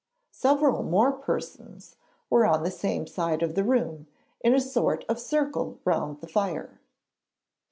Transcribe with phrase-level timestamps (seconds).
[0.33, 1.95] Several more persons
[2.27, 4.07] were on the same side of the room,
[4.39, 6.79] in a sort of circle round the fire.